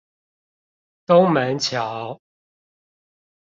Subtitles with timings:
[1.05, 2.19] 東門橋